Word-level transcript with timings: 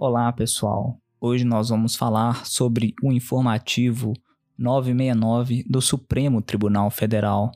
Olá, 0.00 0.32
pessoal. 0.32 0.96
Hoje 1.20 1.44
nós 1.44 1.70
vamos 1.70 1.96
falar 1.96 2.46
sobre 2.46 2.94
o 3.02 3.12
informativo 3.12 4.12
969 4.56 5.64
do 5.68 5.82
Supremo 5.82 6.40
Tribunal 6.40 6.88
Federal. 6.88 7.50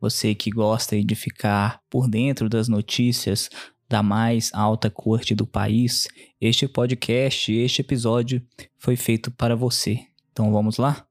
Você 0.00 0.34
que 0.34 0.50
gosta 0.50 1.00
de 1.00 1.14
ficar 1.14 1.80
por 1.88 2.08
dentro 2.08 2.48
das 2.48 2.66
notícias 2.66 3.48
da 3.88 4.02
mais 4.02 4.50
alta 4.52 4.90
corte 4.90 5.36
do 5.36 5.46
país, 5.46 6.08
este 6.40 6.66
podcast, 6.66 7.52
este 7.52 7.80
episódio 7.80 8.42
foi 8.76 8.96
feito 8.96 9.30
para 9.30 9.54
você. 9.54 10.00
Então 10.32 10.52
vamos 10.52 10.78
lá? 10.78 11.06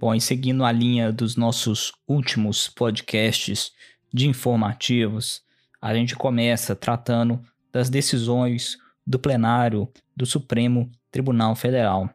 Bom, 0.00 0.14
e 0.14 0.20
seguindo 0.20 0.64
a 0.64 0.72
linha 0.72 1.12
dos 1.12 1.36
nossos 1.36 1.92
últimos 2.08 2.68
podcasts 2.68 3.70
de 4.10 4.26
informativos, 4.26 5.42
a 5.78 5.94
gente 5.94 6.16
começa 6.16 6.74
tratando 6.74 7.38
das 7.70 7.90
decisões 7.90 8.78
do 9.06 9.18
plenário 9.18 9.92
do 10.16 10.24
Supremo 10.24 10.90
Tribunal 11.10 11.54
Federal. 11.54 12.08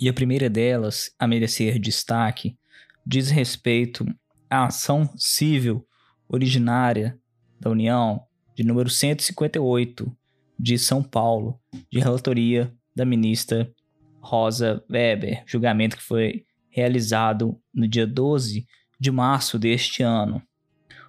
E 0.00 0.08
a 0.08 0.12
primeira 0.12 0.50
delas, 0.50 1.14
a 1.16 1.28
merecer 1.28 1.78
destaque, 1.78 2.58
diz 3.06 3.30
respeito 3.30 4.04
à 4.50 4.64
ação 4.64 5.08
civil 5.16 5.86
originária 6.28 7.16
da 7.60 7.70
União 7.70 8.20
de 8.52 8.64
número 8.64 8.90
158 8.90 10.12
de 10.58 10.76
São 10.76 11.04
Paulo, 11.04 11.60
de 11.88 12.00
relatoria 12.00 12.74
da 12.96 13.04
ministra 13.04 13.72
Rosa 14.20 14.84
Weber, 14.90 15.44
julgamento 15.46 15.96
que 15.96 16.02
foi 16.02 16.44
realizado 16.70 17.60
no 17.74 17.86
dia 17.86 18.06
12 18.06 18.66
de 18.98 19.10
março 19.10 19.58
deste 19.58 20.02
ano. 20.02 20.42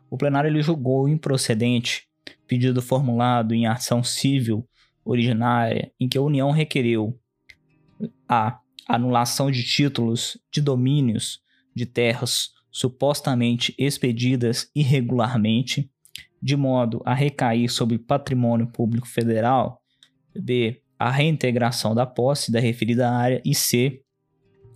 O 0.10 0.18
plenário 0.18 0.50
ele 0.50 0.62
julgou 0.62 1.08
improcedente 1.08 2.08
pedido 2.48 2.82
formulado 2.82 3.54
em 3.54 3.66
ação 3.66 4.04
civil 4.04 4.68
originária 5.06 5.92
em 6.00 6.08
que 6.08 6.18
a 6.18 6.22
União 6.22 6.52
requereu 6.52 7.18
a 8.28 8.60
anulação 8.88 9.50
de 9.50 9.64
títulos 9.64 10.38
de 10.52 10.62
domínios 10.62 11.42
de 11.74 11.86
terras 11.86 12.50
supostamente 12.70 13.76
expedidas 13.78 14.70
irregularmente, 14.76 15.90
de 16.42 16.56
modo 16.56 17.02
a 17.06 17.14
recair 17.14 17.70
sobre 17.70 17.98
patrimônio 17.98 18.68
público 18.68 19.08
federal, 19.08 19.82
b. 20.34 20.82
a 20.98 21.12
reintegração 21.12 21.94
da 21.94 22.06
posse 22.06 22.52
da 22.52 22.60
referida 22.60 23.10
área 23.10 23.42
e 23.46 23.54
c 23.54 24.02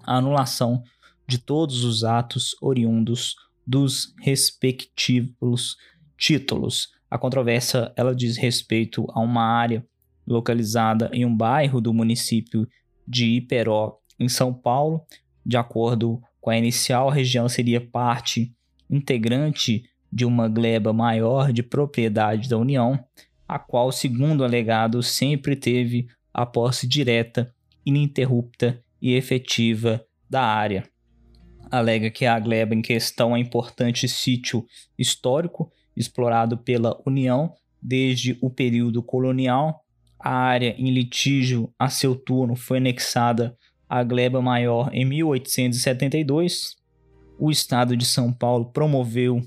a 0.05 0.17
anulação 0.17 0.83
de 1.27 1.37
todos 1.37 1.83
os 1.83 2.03
atos 2.03 2.55
oriundos 2.61 3.35
dos 3.65 4.13
respectivos 4.21 5.75
títulos. 6.17 6.89
A 7.09 7.17
controvérsia 7.17 7.91
ela 7.95 8.15
diz 8.15 8.37
respeito 8.37 9.05
a 9.09 9.19
uma 9.19 9.43
área 9.43 9.85
localizada 10.25 11.09
em 11.13 11.25
um 11.25 11.35
bairro 11.35 11.81
do 11.81 11.93
município 11.93 12.67
de 13.07 13.25
Iperó, 13.25 13.97
em 14.19 14.29
São 14.29 14.53
Paulo. 14.53 15.01
De 15.45 15.57
acordo 15.57 16.21
com 16.41 16.49
a 16.49 16.57
inicial, 16.57 17.09
a 17.09 17.13
região 17.13 17.47
seria 17.47 17.81
parte 17.81 18.53
integrante 18.89 19.83
de 20.11 20.25
uma 20.25 20.47
gleba 20.47 20.93
maior 20.93 21.51
de 21.51 21.61
propriedade 21.61 22.47
da 22.47 22.57
União, 22.57 23.03
a 23.47 23.59
qual, 23.59 23.91
segundo 23.91 24.41
o 24.41 24.43
alegado, 24.43 25.03
sempre 25.03 25.55
teve 25.55 26.07
a 26.33 26.45
posse 26.45 26.87
direta, 26.87 27.53
ininterrupta 27.85 28.83
e 29.05 29.13
efetiva 29.13 30.03
da 30.27 30.41
área. 30.41 30.83
Alega 31.69 32.09
que 32.09 32.25
a 32.25 32.39
gleba 32.39 32.73
em 32.73 32.81
questão 32.81 33.35
é 33.35 33.39
importante 33.39 34.07
sítio 34.07 34.65
histórico 34.97 35.71
explorado 35.95 36.57
pela 36.57 36.99
União 37.05 37.53
desde 37.79 38.35
o 38.41 38.49
período 38.49 39.03
colonial. 39.03 39.85
A 40.19 40.31
área 40.31 40.73
em 40.75 40.89
litígio 40.89 41.71
a 41.77 41.87
seu 41.87 42.15
turno 42.15 42.55
foi 42.55 42.79
anexada 42.79 43.55
à 43.87 44.01
gleba 44.03 44.41
maior 44.41 44.89
em 44.91 45.05
1872. 45.05 46.75
O 47.37 47.51
estado 47.51 47.95
de 47.95 48.05
São 48.05 48.33
Paulo 48.33 48.71
promoveu 48.71 49.39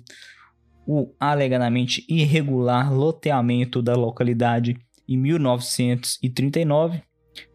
o 0.87 1.13
alegadamente 1.19 2.07
irregular 2.09 2.95
loteamento 2.95 3.83
da 3.83 3.97
localidade 3.97 4.79
em 5.09 5.17
1939 5.17 7.08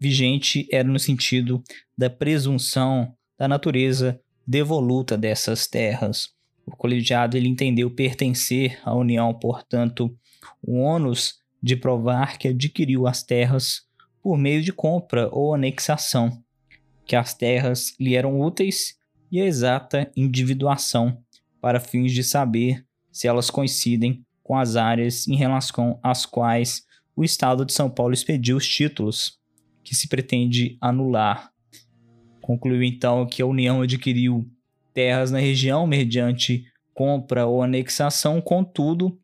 vigente 0.00 0.66
era 0.72 0.88
no 0.88 0.98
sentido 0.98 1.62
da 1.96 2.10
presunção 2.10 3.14
da 3.38 3.46
natureza 3.46 4.20
devoluta 4.44 5.16
dessas 5.16 5.68
terras. 5.68 6.30
O 6.66 6.72
colegiado 6.72 7.36
ele 7.36 7.46
entendeu 7.46 7.88
pertencer 7.88 8.80
à 8.84 8.92
União, 8.96 9.32
portanto, 9.32 10.12
o 10.60 10.78
ônus 10.78 11.37
de 11.62 11.76
provar 11.76 12.38
que 12.38 12.48
adquiriu 12.48 13.06
as 13.06 13.22
terras 13.22 13.82
por 14.22 14.36
meio 14.36 14.62
de 14.62 14.72
compra 14.72 15.28
ou 15.32 15.54
anexação, 15.54 16.42
que 17.06 17.16
as 17.16 17.34
terras 17.34 17.94
lhe 17.98 18.14
eram 18.14 18.40
úteis 18.40 18.96
e 19.30 19.40
a 19.40 19.44
exata 19.44 20.10
individuação 20.16 21.22
para 21.60 21.80
fins 21.80 22.12
de 22.12 22.22
saber 22.22 22.84
se 23.10 23.26
elas 23.26 23.50
coincidem 23.50 24.24
com 24.42 24.56
as 24.56 24.76
áreas 24.76 25.26
em 25.26 25.34
relação 25.34 25.98
às 26.02 26.24
quais 26.24 26.86
o 27.14 27.24
Estado 27.24 27.64
de 27.64 27.72
São 27.72 27.90
Paulo 27.90 28.14
expediu 28.14 28.56
os 28.56 28.66
títulos 28.66 29.38
que 29.82 29.94
se 29.94 30.08
pretende 30.08 30.78
anular. 30.80 31.50
Concluiu 32.40 32.82
então 32.82 33.26
que 33.26 33.42
a 33.42 33.46
União 33.46 33.82
adquiriu 33.82 34.48
terras 34.94 35.30
na 35.30 35.38
região 35.38 35.86
mediante 35.86 36.64
compra 36.94 37.46
ou 37.46 37.62
anexação, 37.62 38.40
contudo, 38.40 39.18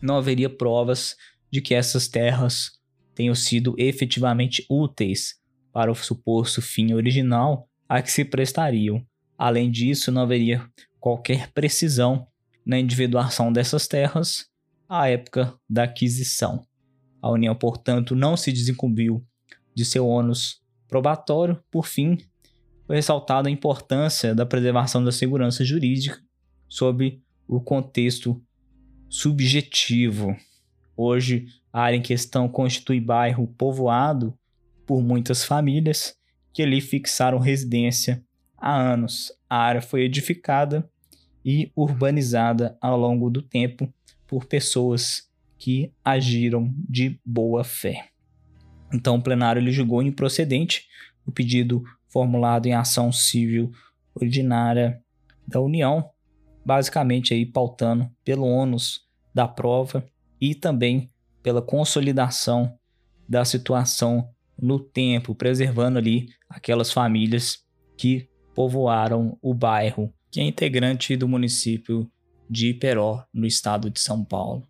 não 0.00 0.16
haveria 0.16 0.48
provas 0.48 1.16
de 1.56 1.62
que 1.62 1.74
essas 1.74 2.06
terras 2.06 2.72
tenham 3.14 3.34
sido 3.34 3.74
efetivamente 3.78 4.66
úteis 4.68 5.40
para 5.72 5.90
o 5.90 5.94
suposto 5.94 6.60
fim 6.60 6.92
original 6.92 7.66
a 7.88 8.02
que 8.02 8.12
se 8.12 8.26
prestariam. 8.26 9.02
Além 9.38 9.70
disso, 9.70 10.12
não 10.12 10.20
haveria 10.20 10.68
qualquer 11.00 11.50
precisão 11.52 12.26
na 12.64 12.78
individuação 12.78 13.50
dessas 13.50 13.88
terras 13.88 14.50
à 14.86 15.08
época 15.08 15.54
da 15.66 15.84
aquisição. 15.84 16.62
A 17.22 17.30
União, 17.30 17.54
portanto, 17.54 18.14
não 18.14 18.36
se 18.36 18.52
desincumbiu 18.52 19.24
de 19.74 19.86
seu 19.86 20.06
ônus 20.06 20.60
probatório. 20.86 21.58
Por 21.70 21.86
fim, 21.86 22.18
foi 22.86 22.96
ressaltada 22.96 23.48
a 23.48 23.52
importância 23.52 24.34
da 24.34 24.44
preservação 24.44 25.02
da 25.02 25.10
segurança 25.10 25.64
jurídica 25.64 26.20
sob 26.68 27.18
o 27.48 27.62
contexto 27.62 28.38
subjetivo. 29.08 30.36
Hoje, 30.96 31.46
a 31.72 31.82
área 31.82 31.96
em 31.96 32.02
questão 32.02 32.48
constitui 32.48 33.00
bairro 33.00 33.46
povoado 33.46 34.36
por 34.86 35.02
muitas 35.02 35.44
famílias 35.44 36.16
que 36.52 36.62
ali 36.62 36.80
fixaram 36.80 37.38
residência 37.38 38.24
há 38.56 38.74
anos. 38.74 39.30
A 39.48 39.58
área 39.58 39.82
foi 39.82 40.02
edificada 40.02 40.88
e 41.44 41.70
urbanizada 41.76 42.78
ao 42.80 42.98
longo 42.98 43.28
do 43.28 43.42
tempo 43.42 43.92
por 44.26 44.46
pessoas 44.46 45.28
que 45.58 45.92
agiram 46.04 46.72
de 46.88 47.20
boa 47.24 47.62
fé. 47.62 48.08
Então, 48.92 49.16
o 49.16 49.22
plenário 49.22 49.60
ele 49.60 49.70
julgou 49.70 50.02
improcedente 50.02 50.86
o 51.26 51.32
pedido 51.32 51.84
formulado 52.08 52.66
em 52.66 52.72
ação 52.72 53.12
civil 53.12 53.72
ordinária 54.14 55.02
da 55.46 55.60
União, 55.60 56.08
basicamente 56.64 57.34
aí 57.34 57.44
pautando 57.44 58.10
pelo 58.24 58.46
ônus 58.46 59.02
da 59.34 59.46
prova 59.46 60.06
e 60.40 60.54
também 60.54 61.10
pela 61.42 61.62
consolidação 61.62 62.76
da 63.28 63.44
situação 63.44 64.28
no 64.60 64.78
tempo, 64.78 65.34
preservando 65.34 65.98
ali 65.98 66.28
aquelas 66.48 66.92
famílias 66.92 67.64
que 67.96 68.28
povoaram 68.54 69.36
o 69.42 69.52
bairro, 69.52 70.12
que 70.30 70.40
é 70.40 70.42
integrante 70.42 71.16
do 71.16 71.28
município 71.28 72.10
de 72.48 72.68
Iperó, 72.70 73.24
no 73.32 73.46
estado 73.46 73.90
de 73.90 74.00
São 74.00 74.24
Paulo. 74.24 74.66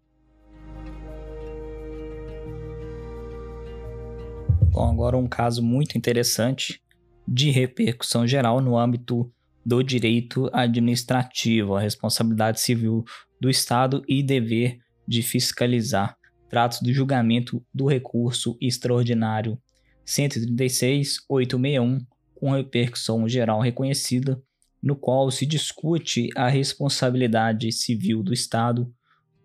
Bom, 4.71 4.91
agora 4.91 5.17
um 5.17 5.27
caso 5.27 5.63
muito 5.63 5.97
interessante 5.97 6.83
de 7.27 7.51
repercussão 7.51 8.27
geral 8.27 8.61
no 8.61 8.77
âmbito 8.77 9.33
do 9.65 9.83
direito 9.83 10.49
administrativo, 10.53 11.75
a 11.75 11.81
responsabilidade 11.81 12.61
civil 12.61 13.05
do 13.41 13.51
Estado 13.51 14.03
e 14.07 14.23
dever 14.23 14.79
de 15.07 15.23
fiscalizar. 15.23 16.17
Tratos 16.49 16.81
do 16.81 16.93
julgamento 16.93 17.63
do 17.75 17.87
recurso 17.87 18.57
extraordinário 18.61 19.61
136.861, 20.07 22.07
com 22.35 22.51
repercussão 22.51 23.29
geral 23.29 23.61
reconhecida, 23.61 24.41
no 24.83 24.95
qual 24.95 25.31
se 25.31 25.45
discute 25.45 26.29
a 26.37 26.49
responsabilidade 26.49 27.73
civil 27.73 28.23
do 28.23 28.33
Estado 28.33 28.93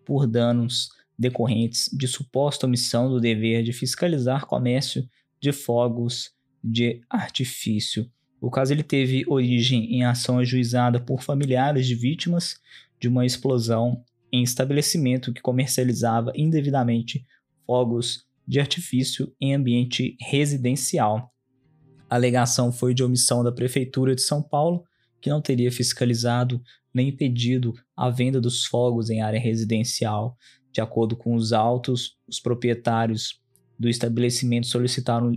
por 0.04 0.26
danos 0.26 0.90
decorrentes 1.18 1.88
de 1.92 2.06
suposta 2.06 2.66
omissão 2.66 3.08
do 3.08 3.20
dever 3.20 3.62
de 3.62 3.72
fiscalizar 3.72 4.46
comércio 4.46 5.08
de 5.40 5.52
fogos 5.52 6.32
de 6.62 7.00
artifício. 7.10 8.08
O 8.40 8.50
caso 8.50 8.72
ele 8.72 8.82
teve 8.82 9.24
origem 9.28 9.94
em 9.94 10.04
ação 10.04 10.38
ajuizada 10.38 11.00
por 11.00 11.22
familiares 11.22 11.86
de 11.86 11.94
vítimas 11.94 12.60
de 13.00 13.08
uma 13.08 13.26
explosão 13.26 14.04
em 14.32 14.42
estabelecimento 14.42 15.32
que 15.32 15.42
comercializava 15.42 16.32
indevidamente 16.34 17.24
fogos 17.66 18.26
de 18.46 18.58
artifício 18.58 19.32
em 19.40 19.54
ambiente 19.54 20.16
residencial. 20.20 21.30
A 22.08 22.16
alegação 22.16 22.72
foi 22.72 22.94
de 22.94 23.04
omissão 23.04 23.44
da 23.44 23.52
Prefeitura 23.52 24.14
de 24.14 24.22
São 24.22 24.42
Paulo, 24.42 24.84
que 25.20 25.30
não 25.30 25.40
teria 25.40 25.70
fiscalizado 25.70 26.60
nem 26.92 27.08
impedido 27.08 27.72
a 27.96 28.10
venda 28.10 28.40
dos 28.40 28.64
fogos 28.64 29.08
em 29.08 29.20
área 29.20 29.40
residencial. 29.40 30.36
De 30.72 30.80
acordo 30.80 31.16
com 31.16 31.34
os 31.34 31.52
autos, 31.52 32.16
os 32.26 32.40
proprietários 32.40 33.40
do 33.78 33.88
estabelecimento 33.88 34.66
solicitaram 34.66 35.32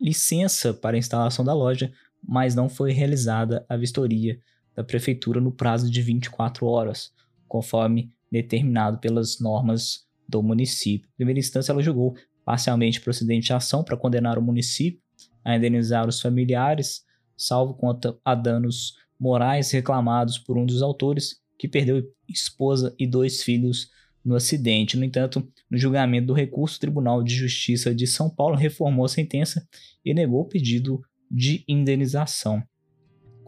licença 0.00 0.72
para 0.72 0.96
a 0.96 0.98
instalação 0.98 1.44
da 1.44 1.54
loja, 1.54 1.92
mas 2.22 2.54
não 2.54 2.68
foi 2.68 2.92
realizada 2.92 3.64
a 3.68 3.76
vistoria 3.76 4.38
da 4.74 4.84
prefeitura 4.84 5.40
no 5.40 5.52
prazo 5.52 5.90
de 5.90 6.00
24 6.00 6.66
horas, 6.66 7.12
conforme 7.48 8.12
determinado 8.30 8.98
pelas 8.98 9.40
normas 9.40 10.06
do 10.28 10.42
município. 10.42 11.08
Em 11.08 11.16
primeira 11.16 11.40
instância, 11.40 11.72
ela 11.72 11.82
julgou 11.82 12.14
parcialmente 12.44 13.00
procedente 13.00 13.52
a 13.52 13.56
ação 13.56 13.82
para 13.84 13.96
condenar 13.96 14.38
o 14.38 14.42
município 14.42 15.00
a 15.44 15.56
indenizar 15.56 16.08
os 16.08 16.20
familiares, 16.20 17.02
salvo 17.36 17.74
quanto 17.74 18.18
a 18.24 18.34
danos 18.34 18.94
morais 19.18 19.70
reclamados 19.70 20.38
por 20.38 20.56
um 20.56 20.66
dos 20.66 20.82
autores, 20.82 21.36
que 21.58 21.68
perdeu 21.68 22.02
esposa 22.28 22.94
e 22.98 23.06
dois 23.06 23.42
filhos 23.42 23.88
no 24.24 24.34
acidente. 24.34 24.96
No 24.96 25.04
entanto, 25.04 25.46
no 25.70 25.78
julgamento 25.78 26.28
do 26.28 26.32
recurso, 26.32 26.76
o 26.76 26.80
Tribunal 26.80 27.22
de 27.22 27.34
Justiça 27.34 27.94
de 27.94 28.06
São 28.06 28.30
Paulo 28.30 28.56
reformou 28.56 29.04
a 29.04 29.08
sentença 29.08 29.66
e 30.04 30.14
negou 30.14 30.42
o 30.42 30.48
pedido 30.48 31.00
de 31.30 31.64
indenização. 31.68 32.62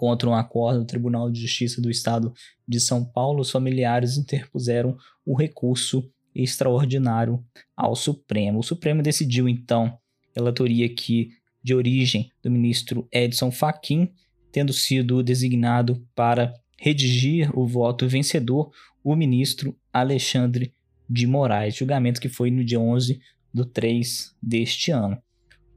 Contra 0.02 0.28
um 0.28 0.34
acordo 0.34 0.81
do 0.81 0.84
Tribunal 0.84 1.31
de 1.31 1.40
Justiça 1.40 1.81
do 1.81 1.88
Estado 1.88 2.34
de 2.66 2.81
São 2.81 3.04
Paulo, 3.04 3.40
os 3.40 3.52
familiares 3.52 4.16
interpuseram 4.16 4.96
o 5.25 5.32
recurso 5.32 6.10
extraordinário 6.34 7.40
ao 7.76 7.94
Supremo. 7.94 8.58
O 8.58 8.64
Supremo 8.64 9.00
decidiu, 9.00 9.49
então, 9.49 9.96
relatoria 10.34 10.93
que 10.93 11.31
de 11.62 11.72
origem 11.72 12.32
do 12.43 12.50
ministro 12.50 13.06
Edson 13.12 13.52
Fachin, 13.52 14.10
tendo 14.50 14.72
sido 14.72 15.22
designado 15.22 16.04
para 16.16 16.52
redigir 16.76 17.56
o 17.56 17.64
voto 17.64 18.08
vencedor 18.08 18.72
o 19.04 19.14
ministro 19.14 19.72
Alexandre 19.93 20.75
de 21.08 21.28
Moraes, 21.28 21.76
julgamento 21.76 22.20
que 22.20 22.28
foi 22.28 22.50
no 22.50 22.64
dia 22.64 22.81
11 22.81 23.20
do 23.54 23.64
3 23.64 24.34
deste 24.43 24.90
ano. 24.90 25.16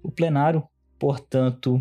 O 0.01 0.11
plenário, 0.11 0.67
portanto, 0.97 1.79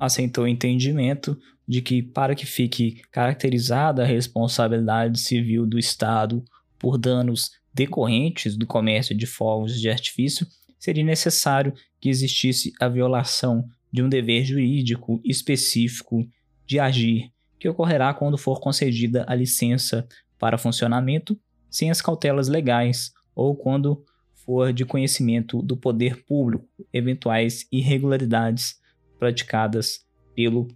aceitou 0.00 0.44
o 0.44 0.48
entendimento 0.48 1.38
de 1.68 1.82
que, 1.82 2.02
para 2.02 2.34
que 2.34 2.46
fique 2.46 3.02
caracterizada 3.12 4.02
a 4.02 4.06
responsabilidade 4.06 5.20
civil 5.20 5.66
do 5.66 5.78
Estado 5.78 6.42
por 6.78 6.96
danos 6.96 7.50
decorrentes 7.72 8.56
do 8.56 8.66
comércio 8.66 9.14
de 9.14 9.26
fogos 9.26 9.78
de 9.78 9.90
artifício, 9.90 10.46
seria 10.78 11.04
necessário 11.04 11.74
que 12.00 12.08
existisse 12.08 12.72
a 12.80 12.88
violação 12.88 13.68
de 13.92 14.02
um 14.02 14.08
dever 14.08 14.44
jurídico 14.44 15.20
específico 15.22 16.26
de 16.66 16.80
agir 16.80 17.30
que 17.58 17.68
ocorrerá 17.68 18.14
quando 18.14 18.38
for 18.38 18.58
concedida 18.58 19.24
a 19.28 19.34
licença 19.34 20.08
para 20.38 20.56
funcionamento 20.56 21.38
sem 21.68 21.90
as 21.90 22.00
cautelas 22.00 22.48
legais 22.48 23.12
ou 23.34 23.54
quando 23.54 24.02
for 24.34 24.72
de 24.72 24.84
conhecimento 24.84 25.60
do 25.60 25.76
poder 25.76 26.24
público 26.24 26.66
eventuais 26.92 27.66
irregularidades 27.70 28.80
praticadas 29.20 30.00
pelo 30.34 30.66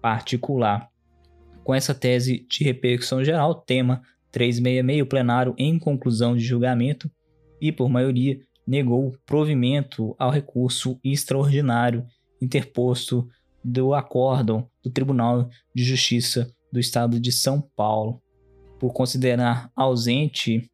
particular. 0.00 0.88
Com 1.64 1.74
essa 1.74 1.94
tese 1.94 2.46
de 2.48 2.62
repercussão 2.62 3.24
geral, 3.24 3.54
tema 3.54 4.02
366, 4.30 5.02
o 5.02 5.06
plenário, 5.06 5.54
em 5.56 5.78
conclusão 5.78 6.36
de 6.36 6.44
julgamento 6.44 7.10
e 7.60 7.72
por 7.72 7.88
maioria, 7.88 8.38
negou 8.66 9.16
provimento 9.24 10.14
ao 10.18 10.30
recurso 10.30 11.00
extraordinário 11.02 12.06
interposto 12.40 13.26
do 13.64 13.94
acórdão 13.94 14.68
do 14.82 14.90
Tribunal 14.90 15.48
de 15.74 15.82
Justiça 15.82 16.52
do 16.70 16.78
Estado 16.78 17.18
de 17.18 17.32
São 17.32 17.62
Paulo, 17.74 18.20
por 18.78 18.92
considerar 18.92 19.70
ausente 19.74 20.70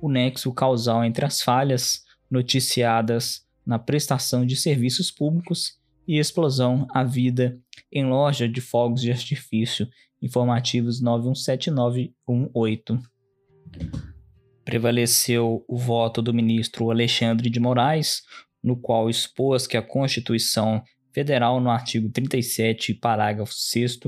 o 0.00 0.08
nexo 0.08 0.52
causal 0.54 1.04
entre 1.04 1.26
as 1.26 1.42
falhas 1.42 2.02
noticiadas 2.30 3.44
na 3.66 3.78
prestação 3.78 4.46
de 4.46 4.56
serviços 4.56 5.10
públicos 5.10 5.79
e 6.10 6.18
explosão 6.18 6.86
à 6.90 7.04
vida 7.04 7.56
em 7.92 8.04
loja 8.04 8.48
de 8.48 8.60
fogos 8.60 9.00
de 9.00 9.12
artifício, 9.12 9.88
informativos 10.20 11.00
917918. 11.00 13.00
Prevaleceu 14.64 15.64
o 15.68 15.78
voto 15.78 16.20
do 16.20 16.34
ministro 16.34 16.90
Alexandre 16.90 17.48
de 17.48 17.60
Moraes, 17.60 18.22
no 18.60 18.76
qual 18.76 19.08
expôs 19.08 19.68
que 19.68 19.76
a 19.76 19.82
Constituição 19.82 20.82
Federal, 21.14 21.60
no 21.60 21.70
artigo 21.70 22.10
37, 22.10 22.94
parágrafo 22.94 23.54
6, 23.54 24.00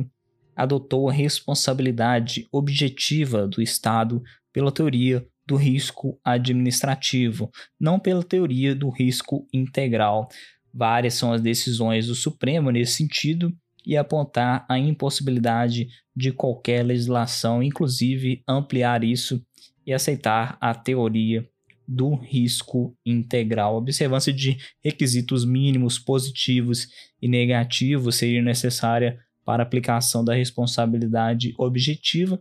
adotou 0.56 1.08
a 1.08 1.12
responsabilidade 1.12 2.48
objetiva 2.50 3.46
do 3.46 3.62
Estado 3.62 4.20
pela 4.52 4.72
teoria 4.72 5.24
do 5.46 5.54
risco 5.54 6.18
administrativo, 6.24 7.48
não 7.78 8.00
pela 8.00 8.24
teoria 8.24 8.74
do 8.74 8.90
risco 8.90 9.46
integral. 9.52 10.28
Várias 10.72 11.14
são 11.14 11.32
as 11.32 11.40
decisões 11.40 12.06
do 12.06 12.14
Supremo 12.14 12.70
nesse 12.70 12.94
sentido 12.94 13.54
e 13.84 13.96
apontar 13.96 14.64
a 14.68 14.78
impossibilidade 14.78 15.88
de 16.14 16.32
qualquer 16.32 16.84
legislação, 16.84 17.62
inclusive 17.62 18.42
ampliar 18.48 19.04
isso 19.04 19.44
e 19.86 19.92
aceitar 19.92 20.56
a 20.60 20.74
teoria 20.74 21.46
do 21.86 22.14
risco 22.14 22.96
integral. 23.04 23.74
A 23.74 23.78
observância 23.78 24.32
de 24.32 24.56
requisitos 24.82 25.44
mínimos 25.44 25.98
positivos 25.98 26.88
e 27.20 27.28
negativos 27.28 28.16
seria 28.16 28.40
necessária 28.40 29.18
para 29.44 29.62
aplicação 29.62 30.24
da 30.24 30.34
responsabilidade 30.34 31.52
objetiva. 31.58 32.40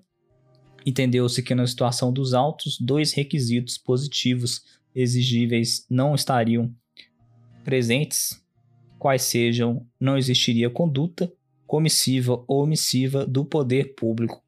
Entendeu-se 0.86 1.42
que 1.42 1.56
na 1.56 1.66
situação 1.66 2.14
dos 2.14 2.34
autos, 2.34 2.78
dois 2.80 3.14
requisitos 3.14 3.78
positivos 3.78 4.62
exigíveis 4.94 5.86
não 5.90 6.14
estariam 6.14 6.74
presentes, 7.63 8.41
quais 9.00 9.24
sejam 9.24 9.86
não 10.00 10.18
existiria 10.18 10.70
conduta 10.70 11.32
comissiva 11.65 12.44
ou 12.48 12.63
omissiva 12.63 13.25
do 13.25 13.46
poder 13.46 13.96
público. 13.96 14.44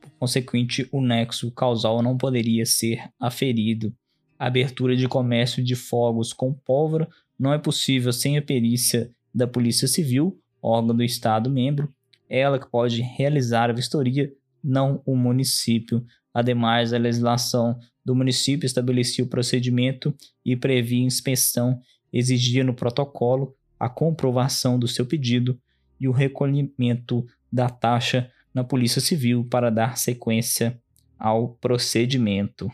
Por 0.00 0.10
consequente, 0.12 0.88
o 0.92 1.00
nexo 1.00 1.50
causal 1.50 2.02
não 2.02 2.16
poderia 2.16 2.64
ser 2.64 3.10
aferido 3.18 3.92
abertura 4.38 4.96
de 4.96 5.08
comércio 5.08 5.62
de 5.62 5.74
fogos 5.74 6.32
com 6.32 6.54
pólvora 6.54 7.08
não 7.38 7.52
é 7.52 7.58
possível 7.58 8.12
sem 8.12 8.38
a 8.38 8.42
perícia 8.42 9.10
da 9.34 9.46
Polícia 9.46 9.88
Civil, 9.88 10.40
órgão 10.62 10.96
do 10.96 11.02
Estado 11.02 11.50
membro, 11.50 11.92
ela 12.28 12.58
que 12.58 12.70
pode 12.70 13.00
realizar 13.00 13.70
a 13.70 13.72
vistoria, 13.72 14.32
não 14.62 15.02
o 15.06 15.16
município. 15.16 16.04
Ademais, 16.34 16.92
a 16.92 16.98
legislação 16.98 17.78
do 18.04 18.14
município 18.14 18.66
estabelecia 18.66 19.24
o 19.24 19.28
procedimento 19.28 20.14
e 20.44 20.56
previa 20.56 21.04
inspeção, 21.04 21.80
exigia 22.12 22.64
no 22.64 22.74
protocolo 22.74 23.54
a 23.78 23.88
comprovação 23.88 24.78
do 24.78 24.88
seu 24.88 25.06
pedido 25.06 25.58
e 26.00 26.08
o 26.08 26.12
recolhimento 26.12 27.26
da 27.50 27.68
taxa 27.68 28.30
na 28.52 28.64
Polícia 28.64 29.00
Civil 29.00 29.44
para 29.44 29.70
dar 29.70 29.96
sequência 29.98 30.80
ao 31.18 31.48
procedimento 31.60 32.70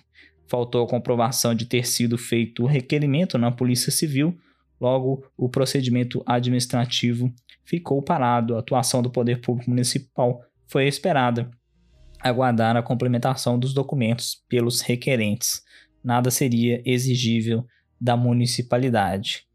faltou 0.47 0.85
a 0.85 0.89
comprovação 0.89 1.55
de 1.55 1.65
ter 1.65 1.87
sido 1.87 2.19
feito 2.19 2.63
o 2.63 2.67
requerimento 2.67 3.39
na 3.39 3.51
Polícia 3.51 3.91
Civil, 3.91 4.39
Logo, 4.81 5.25
o 5.37 5.49
procedimento 5.49 6.23
administrativo 6.27 7.33
ficou 7.65 8.03
parado. 8.03 8.55
A 8.55 8.59
atuação 8.59 9.03
do 9.03 9.11
poder 9.11 9.41
público 9.41 9.71
municipal 9.71 10.43
foi 10.67 10.87
esperada. 10.87 11.51
Aguardar 12.21 12.77
a 12.77 12.83
complementação 12.83 13.59
dos 13.59 13.73
documentos 13.73 14.43
pelos 14.49 14.81
requerentes. 14.81 15.63
Nada 16.03 16.31
seria 16.31 16.83
exigível 16.85 17.67
da 18.05 18.19
municipalidade. 18.19 19.47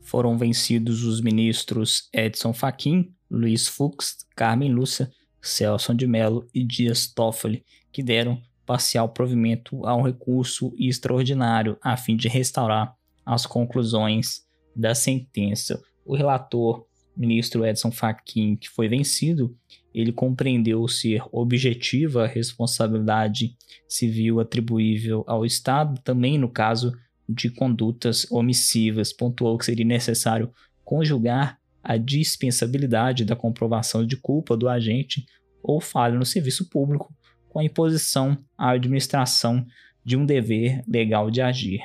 Foram 0.00 0.38
vencidos 0.38 1.02
os 1.02 1.20
ministros 1.20 2.08
Edson 2.12 2.52
Fachin, 2.52 3.12
Luiz 3.28 3.66
Fux, 3.66 4.18
Carmen 4.36 4.72
Lúcia, 4.72 5.10
Celso 5.42 5.92
de 5.92 6.06
Mello 6.06 6.46
e 6.54 6.62
Dias 6.62 7.12
Toffoli, 7.12 7.64
que 7.90 8.00
deram 8.00 8.40
parcial 8.64 9.08
provimento 9.08 9.84
ao 9.84 10.02
recurso 10.02 10.72
extraordinário 10.78 11.76
a 11.82 11.96
fim 11.96 12.16
de 12.16 12.28
restaurar 12.28 12.94
as 13.26 13.44
conclusões 13.44 14.44
da 14.76 14.94
sentença. 14.94 15.82
O 16.04 16.14
relator, 16.14 16.86
ministro 17.16 17.66
Edson 17.66 17.90
Fachin, 17.90 18.54
que 18.54 18.70
foi 18.70 18.86
vencido, 18.86 19.52
ele 19.92 20.12
compreendeu 20.12 20.86
ser 20.86 21.24
objetiva 21.32 22.22
a 22.22 22.28
responsabilidade 22.28 23.56
civil 23.88 24.38
atribuível 24.38 25.24
ao 25.26 25.44
Estado, 25.44 26.00
também 26.04 26.38
no 26.38 26.48
caso 26.48 26.92
de 27.28 27.50
condutas 27.50 28.26
omissivas, 28.30 29.12
pontuou 29.12 29.56
que 29.56 29.64
seria 29.64 29.84
necessário 29.84 30.52
conjugar 30.84 31.58
a 31.82 31.96
dispensabilidade 31.96 33.24
da 33.24 33.36
comprovação 33.36 34.06
de 34.06 34.16
culpa 34.16 34.56
do 34.56 34.68
agente 34.68 35.24
ou 35.62 35.80
falha 35.80 36.18
no 36.18 36.24
serviço 36.24 36.68
público 36.68 37.14
com 37.48 37.58
a 37.58 37.64
imposição 37.64 38.36
à 38.56 38.70
administração 38.70 39.64
de 40.04 40.16
um 40.16 40.26
dever 40.26 40.82
legal 40.86 41.30
de 41.30 41.40
agir. 41.40 41.80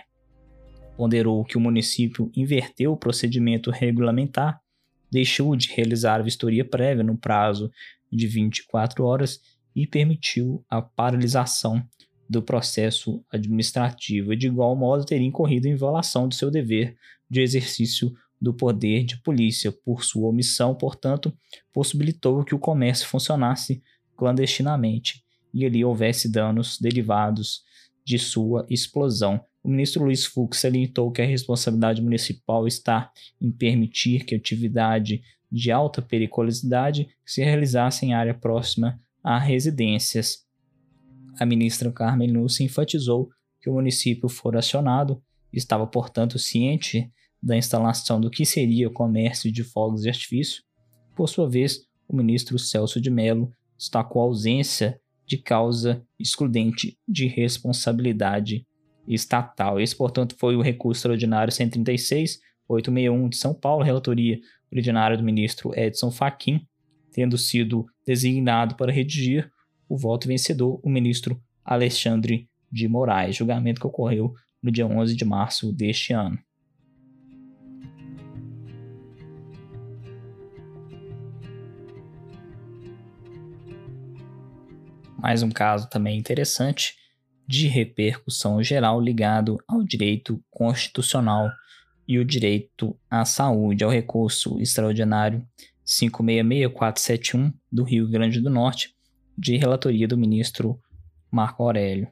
Ponderou 0.98 1.46
que 1.46 1.58
o 1.58 1.62
município 1.62 2.32
inverteu 2.36 2.92
o 2.92 2.98
procedimento 2.98 3.72
regulamentar, 3.72 4.60
deixou 5.12 5.56
de 5.56 5.72
realizar 5.72 6.20
a 6.20 6.24
vistoria 6.24 6.66
prévia 6.66 7.04
no 7.04 7.18
prazo 7.18 7.72
de 8.12 8.28
24 8.28 9.06
horas 9.06 9.40
e 9.76 9.88
permitiu 9.88 10.64
a 10.70 10.82
paralisação 10.82 11.82
do 12.30 12.44
processo 12.44 13.24
administrativo 13.32 14.32
e, 14.32 14.38
de 14.38 14.48
igual 14.48 14.76
modo, 14.76 15.04
teria 15.04 15.26
incorrido 15.26 15.66
em 15.66 15.76
violação 15.76 16.28
do 16.28 16.36
seu 16.36 16.52
dever 16.52 16.96
de 17.30 17.42
exercício 17.42 18.14
do 18.40 18.54
poder 18.54 19.04
de 19.04 19.18
polícia. 19.18 19.72
Por 19.72 20.04
sua 20.04 20.30
omissão, 20.30 20.76
portanto, 20.76 21.34
possibilitou 21.74 22.44
que 22.44 22.54
o 22.54 22.60
comércio 22.60 23.08
funcionasse 23.08 23.82
clandestinamente 24.16 25.24
e 25.52 25.66
ali 25.66 25.84
houvesse 25.84 26.32
danos 26.32 26.78
derivados 26.80 27.64
de 28.06 28.20
sua 28.20 28.66
explosão. 28.70 29.44
O 29.64 29.70
ministro 29.70 30.04
Luiz 30.04 30.26
Fux 30.26 30.60
salientou 30.60 31.12
que 31.12 31.22
a 31.22 31.26
responsabilidade 31.26 32.02
municipal 32.02 32.68
está 32.68 33.12
em 33.42 33.52
permitir 33.52 34.24
que 34.24 34.36
atividade 34.36 35.22
de 35.52 35.72
alta 35.72 36.02
periculosidade 36.02 37.10
se 37.26 37.44
realizasse 37.44 38.06
em 38.06 38.14
área 38.14 38.36
próxima 38.36 39.00
a 39.24 39.38
residências 39.38 40.48
a 41.40 41.46
ministra 41.46 41.92
Carmen 41.92 42.32
Lúcia 42.32 42.66
enfatizou 42.66 43.30
que 43.62 43.70
o 43.70 43.74
município 43.74 44.28
for 44.28 44.58
acionado 44.58 45.24
estava, 45.52 45.88
portanto, 45.88 46.38
ciente 46.38 47.10
da 47.42 47.56
instalação 47.56 48.20
do 48.20 48.30
que 48.30 48.46
seria 48.46 48.88
o 48.88 48.94
comércio 48.94 49.52
de 49.52 49.64
fogos 49.64 50.02
de 50.02 50.10
artifício. 50.10 50.62
Por 51.16 51.30
sua 51.30 51.50
vez, 51.50 51.88
o 52.08 52.16
ministro 52.16 52.60
Celso 52.60 53.00
de 53.00 53.10
Mello 53.10 53.54
destacou 53.78 54.22
a 54.22 54.26
ausência 54.26 55.00
de 55.26 55.38
causa 55.38 56.06
excludente 56.20 56.98
de 57.08 57.28
responsabilidade 57.28 58.66
estatal. 59.08 59.80
Esse, 59.80 59.96
portanto, 59.96 60.36
foi 60.38 60.56
o 60.56 60.62
recurso 60.62 61.00
extraordinário 61.00 61.54
136.861 61.54 63.30
de 63.30 63.38
São 63.38 63.54
Paulo, 63.54 63.84
relatoria 63.84 64.40
ordinária 64.72 65.18
do 65.18 65.24
ministro 65.24 65.72
Edson 65.74 66.12
Fachin, 66.12 66.68
tendo 67.12 67.38
sido 67.38 67.86
designado 68.06 68.76
para 68.76 68.92
redigir 68.92 69.50
o 69.90 69.98
voto 69.98 70.28
vencedor, 70.28 70.80
o 70.84 70.90
ministro 70.90 71.42
Alexandre 71.66 72.48
de 72.72 72.88
Moraes, 72.88 73.36
julgamento 73.36 73.82
que 73.82 73.88
ocorreu 73.88 74.34
no 74.62 74.72
dia 74.72 74.86
11 74.86 75.16
de 75.16 75.26
março 75.26 75.74
deste 75.74 76.14
ano. 76.14 76.38
Mais 85.18 85.44
um 85.44 85.50
caso 85.50 85.90
também 85.90 86.18
interessante 86.18 86.96
de 87.46 87.68
repercussão 87.68 88.64
geral 88.64 89.02
ligado 89.02 89.58
ao 89.68 89.84
direito 89.84 90.42
constitucional 90.50 91.50
e 92.08 92.18
o 92.18 92.24
direito 92.24 92.98
à 93.10 93.26
saúde, 93.26 93.84
ao 93.84 93.90
recurso 93.90 94.60
extraordinário 94.60 95.46
566471 95.84 97.52
do 97.72 97.84
Rio 97.84 98.08
Grande 98.10 98.40
do 98.40 98.50
Norte, 98.50 98.96
de 99.40 99.56
relatoria 99.56 100.06
do 100.06 100.18
ministro 100.18 100.78
Marco 101.32 101.64
Aurélio. 101.64 102.10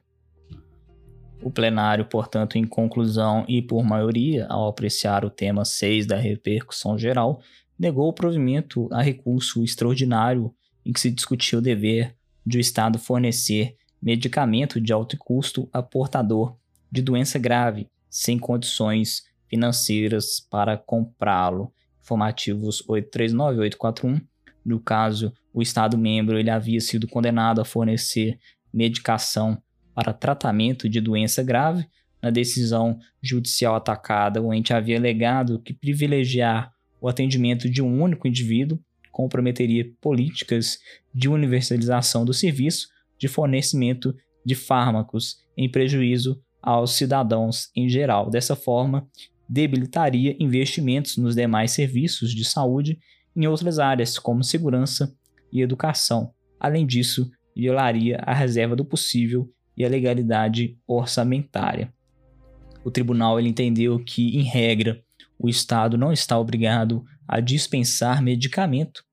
O 1.42 1.50
plenário, 1.50 2.06
portanto, 2.06 2.56
em 2.56 2.66
conclusão 2.66 3.44
e 3.46 3.60
por 3.60 3.84
maioria, 3.84 4.46
ao 4.48 4.66
apreciar 4.66 5.26
o 5.26 5.30
tema 5.30 5.62
6 5.62 6.06
da 6.06 6.16
repercussão 6.16 6.98
geral, 6.98 7.40
negou 7.78 8.08
o 8.08 8.14
provimento 8.14 8.88
a 8.90 9.02
recurso 9.02 9.62
extraordinário 9.62 10.52
em 10.86 10.92
que 10.92 10.98
se 10.98 11.10
discutiu 11.10 11.58
o 11.58 11.62
dever 11.62 12.16
de 12.46 12.56
o 12.56 12.60
Estado 12.60 12.98
fornecer 12.98 13.76
medicamento 14.00 14.80
de 14.80 14.90
alto 14.90 15.18
custo 15.18 15.68
a 15.70 15.82
portador 15.82 16.56
de 16.90 17.02
doença 17.02 17.38
grave, 17.38 17.88
sem 18.08 18.38
condições 18.38 19.24
financeiras 19.48 20.40
para 20.40 20.78
comprá-lo. 20.78 21.72
Informativos 22.00 22.82
839 22.88 23.56
e 23.56 23.60
841 23.60 24.20
no 24.68 24.78
caso, 24.78 25.32
o 25.58 25.62
Estado 25.62 25.98
membro 25.98 26.38
ele 26.38 26.50
havia 26.50 26.80
sido 26.80 27.08
condenado 27.08 27.60
a 27.60 27.64
fornecer 27.64 28.38
medicação 28.72 29.60
para 29.92 30.12
tratamento 30.12 30.88
de 30.88 31.00
doença 31.00 31.42
grave. 31.42 31.84
Na 32.22 32.30
decisão 32.30 32.96
judicial 33.20 33.74
atacada, 33.74 34.40
o 34.40 34.54
ente 34.54 34.72
havia 34.72 34.96
alegado 34.96 35.60
que 35.60 35.74
privilegiar 35.74 36.72
o 37.00 37.08
atendimento 37.08 37.68
de 37.68 37.82
um 37.82 38.00
único 38.00 38.28
indivíduo 38.28 38.78
comprometeria 39.10 39.84
políticas 40.00 40.78
de 41.12 41.28
universalização 41.28 42.24
do 42.24 42.32
serviço 42.32 42.88
de 43.18 43.26
fornecimento 43.26 44.14
de 44.46 44.54
fármacos 44.54 45.38
em 45.56 45.68
prejuízo 45.68 46.40
aos 46.62 46.92
cidadãos 46.92 47.68
em 47.74 47.88
geral. 47.88 48.30
Dessa 48.30 48.54
forma, 48.54 49.08
debilitaria 49.48 50.36
investimentos 50.38 51.16
nos 51.16 51.34
demais 51.34 51.72
serviços 51.72 52.32
de 52.32 52.44
saúde 52.44 53.00
em 53.34 53.44
outras 53.48 53.80
áreas, 53.80 54.20
como 54.20 54.44
segurança 54.44 55.12
e 55.52 55.60
educação. 55.60 56.32
Além 56.58 56.86
disso, 56.86 57.30
violaria 57.54 58.18
a 58.22 58.32
reserva 58.32 58.76
do 58.76 58.84
possível 58.84 59.50
e 59.76 59.84
a 59.84 59.88
legalidade 59.88 60.76
orçamentária. 60.86 61.92
O 62.84 62.90
tribunal 62.90 63.40
entendeu 63.40 63.98
que, 63.98 64.36
em 64.36 64.42
regra, 64.42 65.02
o 65.38 65.48
Estado 65.48 65.96
não 65.96 66.12
está 66.12 66.38
obrigado 66.38 67.04
a 67.26 67.40
dispensar 67.40 68.22
medicamento, 68.22 69.04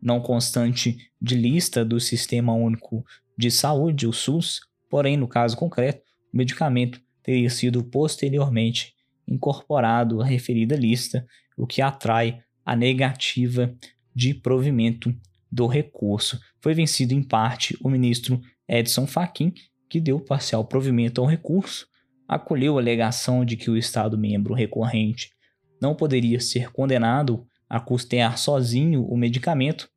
não 0.00 0.20
constante 0.20 1.10
de 1.20 1.34
lista 1.34 1.84
do 1.84 1.98
Sistema 1.98 2.52
Único 2.52 3.04
de 3.36 3.50
Saúde, 3.50 4.06
o 4.06 4.12
SUS, 4.12 4.60
porém, 4.90 5.16
no 5.16 5.26
caso 5.26 5.56
concreto, 5.56 6.02
o 6.32 6.36
medicamento 6.36 7.00
teria 7.22 7.48
sido 7.48 7.82
posteriormente 7.84 8.94
incorporado 9.26 10.20
à 10.20 10.24
referida 10.24 10.76
lista, 10.76 11.26
o 11.56 11.66
que 11.66 11.80
atrai 11.80 12.42
a 12.64 12.76
negativa 12.76 13.74
de 14.14 14.34
provimento 14.34 15.14
do 15.52 15.66
recurso. 15.66 16.40
Foi 16.60 16.72
vencido 16.72 17.12
em 17.12 17.22
parte 17.22 17.76
o 17.82 17.90
ministro 17.90 18.40
Edson 18.66 19.06
Fachin, 19.06 19.52
que 19.88 20.00
deu 20.00 20.18
parcial 20.18 20.64
provimento 20.64 21.20
ao 21.20 21.26
recurso, 21.26 21.86
acolheu 22.26 22.78
a 22.78 22.80
alegação 22.80 23.44
de 23.44 23.56
que 23.56 23.70
o 23.70 23.76
Estado 23.76 24.16
membro 24.16 24.54
recorrente 24.54 25.30
não 25.78 25.94
poderia 25.94 26.40
ser 26.40 26.72
condenado 26.72 27.46
a 27.68 27.78
custear 27.78 28.38
sozinho 28.38 29.04
o 29.04 29.16
medicamento, 29.16 29.90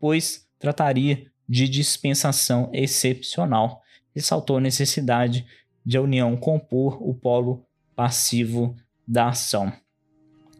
pois 0.00 0.46
trataria 0.58 1.26
de 1.46 1.68
dispensação 1.68 2.70
excepcional. 2.72 3.82
Ressaltou 4.14 4.56
a 4.56 4.60
necessidade 4.60 5.44
de 5.84 5.98
a 5.98 6.00
União 6.00 6.34
compor 6.36 7.02
o 7.02 7.12
polo 7.12 7.66
passivo 7.94 8.74
da 9.06 9.28
ação. 9.28 9.72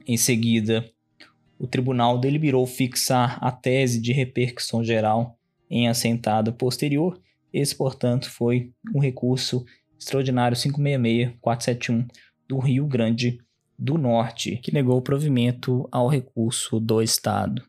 Em 0.07 0.19
seguida, 0.19 0.85
o 1.65 1.67
tribunal 1.67 2.19
deliberou 2.19 2.67
fixar 2.67 3.39
a 3.41 3.51
tese 3.51 3.99
de 3.99 4.13
repercussão 4.13 4.85
geral 4.85 5.39
em 5.71 5.89
assentado 5.89 6.53
posterior. 6.53 7.19
Esse, 7.51 7.75
portanto, 7.75 8.31
foi 8.31 8.71
um 8.95 9.01
recurso 9.01 9.65
extraordinário 9.99 10.55
566-471 10.57 12.07
do 12.47 12.59
Rio 12.59 12.87
Grande 12.87 13.39
do 13.79 13.97
Norte, 13.97 14.59
que 14.59 14.75
negou 14.75 14.99
o 14.99 15.03
provimento 15.03 15.89
ao 15.91 16.07
recurso 16.07 16.79
do 16.79 17.01
Estado. 17.01 17.65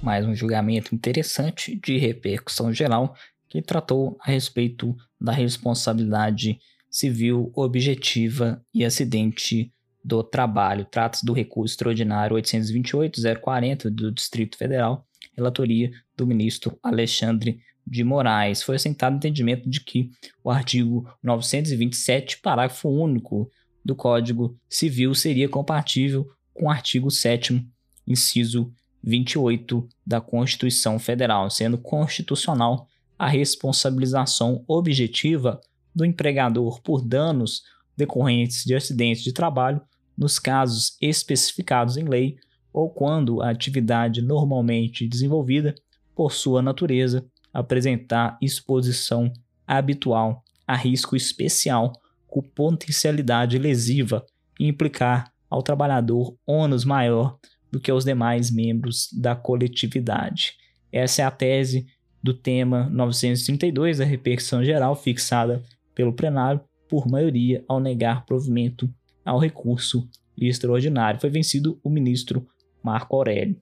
Mais 0.00 0.24
um 0.24 0.36
julgamento 0.36 0.94
interessante 0.94 1.74
de 1.74 1.98
repercussão 1.98 2.72
geral 2.72 3.12
que 3.48 3.60
tratou 3.60 4.16
a 4.20 4.30
respeito 4.30 4.94
da 5.20 5.32
responsabilidade 5.32 6.60
civil 6.88 7.50
objetiva 7.56 8.64
e 8.72 8.84
acidente 8.84 9.72
do 10.04 10.22
trabalho. 10.22 10.84
Trata-se 10.84 11.24
do 11.24 11.32
recurso 11.32 11.72
extraordinário 11.72 12.36
828-040 12.36 13.90
do 13.90 14.12
Distrito 14.12 14.56
Federal, 14.56 15.06
relatoria 15.34 15.90
do 16.16 16.26
ministro 16.26 16.78
Alexandre 16.82 17.60
de 17.86 18.04
Moraes. 18.04 18.62
Foi 18.62 18.76
assentado 18.76 19.14
o 19.14 19.18
entendimento 19.18 19.68
de 19.68 19.80
que 19.80 20.10
o 20.44 20.50
artigo 20.50 21.08
927, 21.22 22.40
parágrafo 22.40 22.88
único 22.88 23.50
do 23.84 23.94
Código 23.94 24.56
Civil 24.68 25.14
seria 25.14 25.48
compatível 25.48 26.28
com 26.52 26.66
o 26.66 26.70
artigo 26.70 27.10
7 27.10 27.66
inciso 28.06 28.72
28 29.02 29.88
da 30.06 30.20
Constituição 30.20 30.98
Federal, 30.98 31.48
sendo 31.50 31.78
constitucional 31.78 32.86
a 33.18 33.26
responsabilização 33.26 34.64
objetiva 34.66 35.60
do 35.94 36.04
empregador 36.04 36.80
por 36.82 37.02
danos 37.02 37.62
decorrentes 37.98 38.64
de 38.64 38.74
acidentes 38.74 39.24
de 39.24 39.32
trabalho 39.32 39.80
nos 40.16 40.38
casos 40.38 40.96
especificados 41.02 41.96
em 41.96 42.04
lei 42.04 42.36
ou 42.72 42.88
quando 42.88 43.42
a 43.42 43.50
atividade 43.50 44.22
normalmente 44.22 45.06
desenvolvida, 45.06 45.74
por 46.14 46.32
sua 46.32 46.62
natureza, 46.62 47.26
apresentar 47.52 48.38
exposição 48.40 49.32
habitual 49.66 50.44
a 50.66 50.76
risco 50.76 51.16
especial 51.16 51.92
com 52.26 52.40
potencialidade 52.40 53.58
lesiva 53.58 54.24
e 54.60 54.68
implicar 54.68 55.32
ao 55.50 55.62
trabalhador 55.62 56.36
ônus 56.46 56.84
maior 56.84 57.38
do 57.70 57.80
que 57.80 57.90
aos 57.90 58.04
demais 58.04 58.50
membros 58.50 59.08
da 59.12 59.34
coletividade. 59.34 60.54
Essa 60.92 61.22
é 61.22 61.24
a 61.24 61.30
tese 61.30 61.86
do 62.22 62.34
tema 62.34 62.88
932 62.90 63.98
da 63.98 64.04
repercussão 64.04 64.62
geral 64.62 64.94
fixada 64.94 65.62
pelo 65.94 66.12
plenário 66.12 66.60
por 66.88 67.08
maioria 67.08 67.64
ao 67.68 67.80
negar 67.80 68.24
provimento 68.24 68.88
ao 69.24 69.38
recurso 69.38 70.08
extraordinário. 70.36 71.20
Foi 71.20 71.30
vencido 71.30 71.80
o 71.82 71.90
ministro 71.90 72.46
Marco 72.82 73.14
Aurélio. 73.16 73.60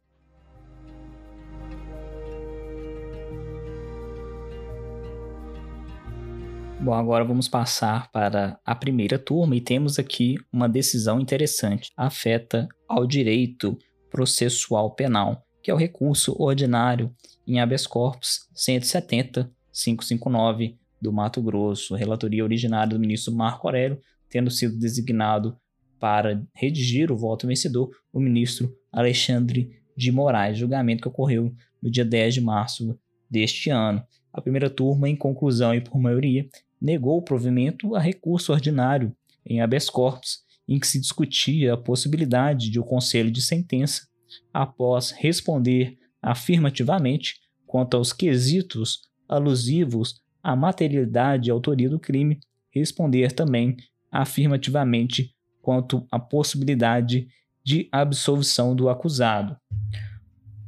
Bom, 6.78 6.92
agora 6.94 7.24
vamos 7.24 7.48
passar 7.48 8.10
para 8.12 8.60
a 8.64 8.74
primeira 8.74 9.18
turma 9.18 9.56
e 9.56 9.60
temos 9.60 9.98
aqui 9.98 10.36
uma 10.52 10.68
decisão 10.68 11.18
interessante. 11.18 11.90
Afeta 11.96 12.68
ao 12.86 13.04
direito 13.06 13.76
processual 14.08 14.94
penal, 14.94 15.44
que 15.62 15.70
é 15.70 15.74
o 15.74 15.76
recurso 15.76 16.36
ordinário 16.38 17.12
em 17.46 17.60
habeas 17.60 17.88
corpus 17.88 18.46
170.559 18.54 20.76
do 21.06 21.12
Mato 21.12 21.40
Grosso, 21.40 21.94
relatoria 21.94 22.42
originária 22.42 22.92
do 22.92 22.98
ministro 22.98 23.32
Marco 23.32 23.68
Aurélio, 23.68 24.00
tendo 24.28 24.50
sido 24.50 24.76
designado 24.76 25.56
para 26.00 26.42
redigir 26.52 27.12
o 27.12 27.16
voto 27.16 27.46
vencedor 27.46 27.90
o 28.12 28.18
ministro 28.18 28.76
Alexandre 28.90 29.70
de 29.96 30.10
Moraes, 30.10 30.58
julgamento 30.58 31.02
que 31.02 31.08
ocorreu 31.08 31.54
no 31.80 31.88
dia 31.88 32.04
10 32.04 32.34
de 32.34 32.40
março 32.40 32.98
deste 33.30 33.70
ano. 33.70 34.02
A 34.32 34.42
primeira 34.42 34.68
turma, 34.68 35.08
em 35.08 35.14
conclusão 35.14 35.72
e 35.72 35.80
por 35.80 35.96
maioria, 35.96 36.48
negou 36.80 37.18
o 37.18 37.22
provimento 37.22 37.94
a 37.94 38.00
recurso 38.00 38.52
ordinário 38.52 39.14
em 39.44 39.60
habeas 39.60 39.88
corpus, 39.88 40.40
em 40.68 40.80
que 40.80 40.88
se 40.88 41.00
discutia 41.00 41.74
a 41.74 41.78
possibilidade 41.78 42.68
de 42.68 42.80
o 42.80 42.84
conselho 42.84 43.30
de 43.30 43.40
sentença, 43.40 44.08
após 44.52 45.12
responder 45.12 45.96
afirmativamente 46.20 47.36
quanto 47.64 47.96
aos 47.96 48.12
quesitos 48.12 49.02
alusivos 49.28 50.25
à 50.46 50.54
materialidade 50.54 51.48
e 51.48 51.50
autoria 51.50 51.90
do 51.90 51.98
crime, 51.98 52.38
responder 52.70 53.32
também 53.32 53.76
afirmativamente 54.12 55.34
quanto 55.60 56.06
à 56.08 56.20
possibilidade 56.20 57.26
de 57.64 57.88
absolvição 57.90 58.72
do 58.72 58.88
acusado. 58.88 59.56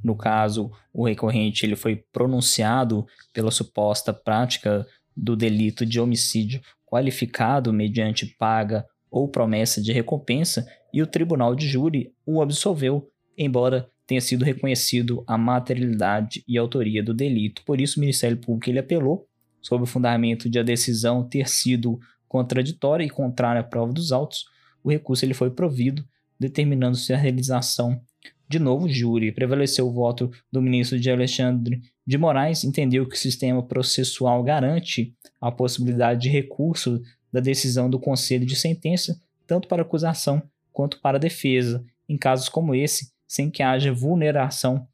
No 0.02 0.16
caso, 0.16 0.72
o 0.92 1.06
recorrente 1.06 1.64
ele 1.64 1.76
foi 1.76 1.94
pronunciado 2.12 3.06
pela 3.32 3.52
suposta 3.52 4.12
prática 4.12 4.84
do 5.16 5.36
delito 5.36 5.86
de 5.86 6.00
homicídio 6.00 6.60
qualificado 6.84 7.72
mediante 7.72 8.26
paga 8.26 8.84
ou 9.08 9.28
promessa 9.28 9.80
de 9.80 9.92
recompensa 9.92 10.66
e 10.92 11.00
o 11.00 11.06
tribunal 11.06 11.54
de 11.54 11.68
júri 11.68 12.12
o 12.26 12.42
absolveu, 12.42 13.08
embora 13.36 13.88
tenha 14.08 14.20
sido 14.20 14.44
reconhecido 14.44 15.22
a 15.24 15.38
materialidade 15.38 16.42
e 16.48 16.58
autoria 16.58 17.00
do 17.00 17.14
delito. 17.14 17.62
Por 17.64 17.80
isso, 17.80 17.98
o 17.98 18.00
Ministério 18.00 18.38
Público 18.38 18.68
ele 18.68 18.80
apelou, 18.80 19.27
sob 19.60 19.82
o 19.82 19.86
fundamento 19.86 20.48
de 20.48 20.58
a 20.58 20.62
decisão 20.62 21.22
ter 21.22 21.48
sido 21.48 21.98
contraditória 22.26 23.04
e 23.04 23.10
contrária 23.10 23.60
à 23.60 23.64
prova 23.64 23.92
dos 23.92 24.12
autos, 24.12 24.44
o 24.82 24.90
recurso 24.90 25.24
ele 25.24 25.34
foi 25.34 25.50
provido, 25.50 26.04
determinando-se 26.38 27.12
a 27.12 27.16
realização 27.16 28.00
de 28.48 28.58
novo 28.58 28.88
júri. 28.88 29.32
Prevaleceu 29.32 29.86
o 29.86 29.92
voto 29.92 30.30
do 30.50 30.62
ministro 30.62 30.98
de 30.98 31.10
Alexandre 31.10 31.82
de 32.06 32.16
Moraes, 32.16 32.64
entendeu 32.64 33.06
que 33.06 33.14
o 33.14 33.18
sistema 33.18 33.62
processual 33.62 34.42
garante 34.42 35.14
a 35.40 35.50
possibilidade 35.50 36.22
de 36.22 36.28
recurso 36.28 37.02
da 37.32 37.40
decisão 37.40 37.90
do 37.90 38.00
conselho 38.00 38.46
de 38.46 38.56
sentença, 38.56 39.20
tanto 39.46 39.68
para 39.68 39.82
acusação 39.82 40.42
quanto 40.72 41.00
para 41.00 41.18
defesa, 41.18 41.84
em 42.08 42.16
casos 42.16 42.48
como 42.48 42.74
esse, 42.74 43.12
sem 43.26 43.50
que 43.50 43.62
haja 43.62 43.92
vulneração 43.92 44.86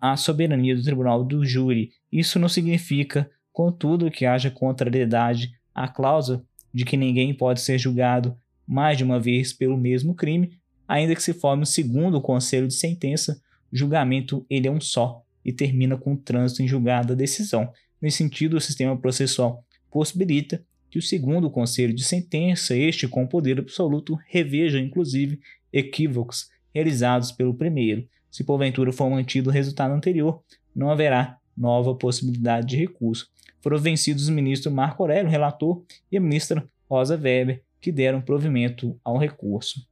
à 0.00 0.16
soberania 0.16 0.76
do 0.76 0.82
tribunal 0.82 1.24
do 1.24 1.44
júri. 1.44 1.90
Isso 2.12 2.38
não 2.38 2.48
significa, 2.48 3.30
contudo, 3.58 4.08
que 4.08 4.24
haja 4.24 4.52
contrariedade 4.52 5.50
à 5.74 5.88
cláusula 5.88 6.44
de 6.72 6.84
que 6.84 6.96
ninguém 6.96 7.34
pode 7.34 7.60
ser 7.60 7.76
julgado 7.76 8.38
mais 8.64 8.96
de 8.96 9.02
uma 9.02 9.18
vez 9.18 9.52
pelo 9.52 9.76
mesmo 9.76 10.14
crime, 10.14 10.56
ainda 10.86 11.12
que 11.12 11.20
se 11.20 11.32
forme 11.32 11.62
um 11.62 11.66
segundo 11.66 12.20
conselho 12.20 12.68
de 12.68 12.74
sentença, 12.74 13.42
julgamento 13.72 14.46
ele 14.48 14.68
é 14.68 14.70
um 14.70 14.80
só 14.80 15.24
e 15.44 15.52
termina 15.52 15.96
com 15.96 16.12
o 16.12 16.16
trânsito 16.16 16.62
em 16.62 16.68
julgada 16.68 17.16
decisão. 17.16 17.72
Nesse 18.00 18.18
sentido, 18.18 18.56
o 18.56 18.60
sistema 18.60 18.96
processual 18.96 19.64
possibilita 19.90 20.64
que 20.88 21.00
o 21.00 21.02
segundo 21.02 21.50
conselho 21.50 21.92
de 21.92 22.04
sentença, 22.04 22.76
este 22.76 23.08
com 23.08 23.26
poder 23.26 23.58
absoluto, 23.58 24.16
reveja 24.28 24.78
inclusive 24.78 25.40
equívocos 25.72 26.48
realizados 26.72 27.32
pelo 27.32 27.54
primeiro. 27.54 28.06
Se 28.30 28.44
porventura 28.44 28.92
for 28.92 29.10
mantido 29.10 29.50
o 29.50 29.52
resultado 29.52 29.92
anterior, 29.92 30.44
não 30.76 30.92
haverá 30.92 31.38
nova 31.58 31.94
possibilidade 31.94 32.68
de 32.68 32.76
recurso. 32.76 33.28
Foram 33.60 33.78
vencidos 33.78 34.28
o 34.28 34.32
ministro 34.32 34.70
Marco 34.70 35.02
Aurélio, 35.02 35.30
relator, 35.30 35.82
e 36.10 36.16
a 36.16 36.20
ministra 36.20 36.66
Rosa 36.88 37.16
Weber, 37.16 37.62
que 37.80 37.90
deram 37.90 38.20
provimento 38.20 38.98
ao 39.04 39.18
recurso. 39.18 39.86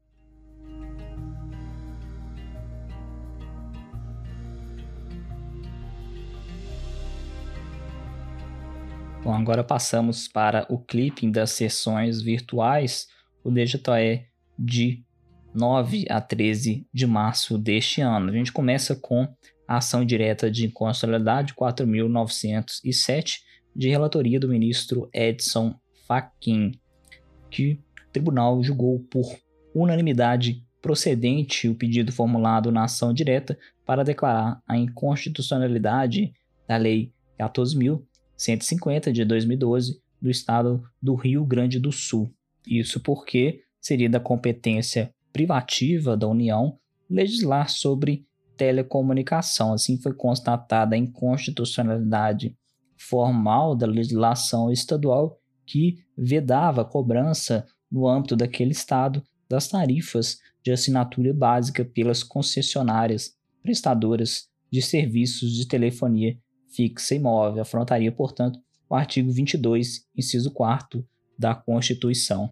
Bom, 9.22 9.34
agora 9.34 9.64
passamos 9.64 10.28
para 10.28 10.64
o 10.70 10.78
clipping 10.78 11.32
das 11.32 11.50
sessões 11.50 12.22
virtuais. 12.22 13.08
O 13.42 13.50
DGTOE 13.50 14.24
de 14.56 15.04
9 15.52 16.04
a 16.08 16.20
13 16.20 16.86
de 16.92 17.06
março 17.06 17.58
deste 17.58 18.00
ano. 18.00 18.30
A 18.30 18.32
gente 18.32 18.52
começa 18.52 18.94
com 18.94 19.26
ação 19.66 20.04
direta 20.04 20.50
de 20.50 20.66
inconstitucionalidade 20.66 21.54
4.907, 21.54 23.40
de 23.74 23.88
relatoria 23.88 24.40
do 24.40 24.48
ministro 24.48 25.08
Edson 25.12 25.74
Fachin 26.06 26.72
que 27.50 27.72
o 27.72 28.12
tribunal 28.12 28.62
julgou 28.62 29.00
por 29.10 29.24
unanimidade 29.74 30.64
procedente 30.80 31.68
o 31.68 31.74
pedido 31.74 32.12
formulado 32.12 32.70
na 32.70 32.84
ação 32.84 33.12
direta 33.12 33.58
para 33.84 34.04
declarar 34.04 34.62
a 34.66 34.76
inconstitucionalidade 34.76 36.32
da 36.66 36.76
Lei 36.76 37.12
14.150 37.38 39.12
de 39.12 39.24
2012 39.24 40.00
do 40.20 40.30
Estado 40.30 40.82
do 41.00 41.14
Rio 41.14 41.44
Grande 41.44 41.78
do 41.78 41.92
Sul. 41.92 42.32
Isso 42.66 43.00
porque 43.00 43.62
seria 43.80 44.08
da 44.08 44.20
competência 44.20 45.12
privativa 45.32 46.16
da 46.16 46.26
União 46.26 46.78
legislar 47.08 47.68
sobre 47.68 48.26
telecomunicação. 48.56 49.72
Assim 49.72 49.98
foi 49.98 50.14
constatada 50.14 50.94
a 50.94 50.98
inconstitucionalidade 50.98 52.56
formal 52.96 53.76
da 53.76 53.86
legislação 53.86 54.72
estadual 54.72 55.38
que 55.66 55.98
vedava 56.16 56.82
a 56.82 56.84
cobrança 56.84 57.66
no 57.90 58.08
âmbito 58.08 58.36
daquele 58.36 58.72
estado 58.72 59.22
das 59.48 59.68
tarifas 59.68 60.38
de 60.62 60.72
assinatura 60.72 61.32
básica 61.32 61.84
pelas 61.84 62.22
concessionárias 62.22 63.36
prestadoras 63.62 64.48
de 64.70 64.82
serviços 64.82 65.52
de 65.52 65.66
telefonia 65.66 66.36
fixa 66.74 67.14
e 67.14 67.18
móvel. 67.18 67.62
Afrontaria, 67.62 68.10
portanto, 68.10 68.58
o 68.88 68.94
artigo 68.94 69.30
22, 69.30 70.06
inciso 70.16 70.50
4 70.50 71.06
da 71.38 71.54
Constituição. 71.54 72.48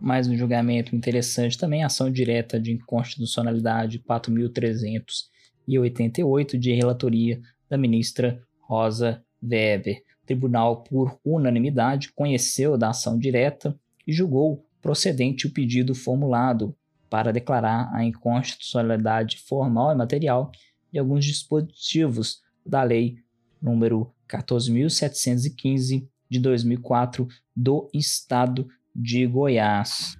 Mais 0.00 0.28
um 0.28 0.36
julgamento 0.36 0.94
interessante 0.94 1.58
também, 1.58 1.82
ação 1.82 2.08
direta 2.10 2.60
de 2.60 2.72
inconstitucionalidade 2.72 3.98
4.388 3.98 6.56
de 6.56 6.72
relatoria 6.72 7.42
da 7.68 7.76
ministra 7.76 8.40
Rosa 8.60 9.20
Weber. 9.42 10.04
O 10.22 10.26
tribunal, 10.26 10.84
por 10.84 11.18
unanimidade, 11.24 12.12
conheceu 12.12 12.78
da 12.78 12.90
ação 12.90 13.18
direta 13.18 13.76
e 14.06 14.12
julgou 14.12 14.64
procedente 14.80 15.48
o 15.48 15.52
pedido 15.52 15.96
formulado 15.96 16.76
para 17.10 17.32
declarar 17.32 17.90
a 17.92 18.04
inconstitucionalidade 18.04 19.38
formal 19.38 19.92
e 19.92 19.96
material 19.96 20.52
de 20.92 20.98
alguns 20.98 21.24
dispositivos 21.24 22.40
da 22.64 22.84
Lei 22.84 23.16
número 23.60 24.14
14.715 24.28 26.06
de 26.30 26.38
2004 26.38 27.26
do 27.56 27.90
Estado 27.92 28.68
de 29.00 29.24
Goiás. 29.28 30.18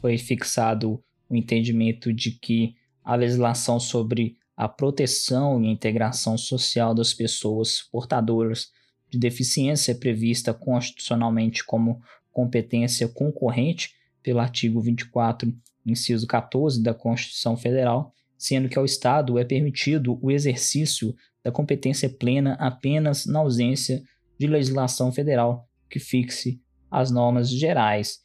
Foi 0.00 0.16
fixado 0.16 1.04
o 1.28 1.36
entendimento 1.36 2.10
de 2.10 2.30
que 2.30 2.74
a 3.04 3.14
legislação 3.14 3.78
sobre 3.78 4.38
a 4.56 4.66
proteção 4.66 5.62
e 5.62 5.70
integração 5.70 6.38
social 6.38 6.94
das 6.94 7.12
pessoas 7.12 7.82
portadoras 7.92 8.70
de 9.10 9.18
deficiência 9.18 9.92
é 9.92 9.94
prevista 9.94 10.54
constitucionalmente 10.54 11.62
como 11.64 12.00
competência 12.32 13.06
concorrente 13.06 13.94
pelo 14.22 14.38
artigo 14.38 14.80
24, 14.80 15.54
inciso 15.84 16.26
14 16.26 16.82
da 16.82 16.94
Constituição 16.94 17.56
Federal, 17.56 18.14
sendo 18.38 18.68
que 18.68 18.78
ao 18.78 18.84
Estado 18.84 19.38
é 19.38 19.44
permitido 19.44 20.18
o 20.22 20.30
exercício 20.30 21.14
da 21.44 21.50
competência 21.50 22.08
plena 22.08 22.54
apenas 22.54 23.26
na 23.26 23.40
ausência 23.40 24.02
de 24.38 24.46
legislação 24.46 25.12
federal 25.12 25.68
que 25.90 25.98
fixe 25.98 26.60
as 26.90 27.10
normas 27.10 27.48
gerais. 27.48 28.18